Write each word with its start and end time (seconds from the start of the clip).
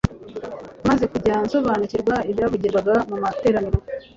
Maze 0.87 1.03
kujya 1.13 1.35
nsobanukirwa 1.45 2.15
ibyavugirwaga 2.31 2.95
mu 3.09 3.15
materaniro 3.23 3.79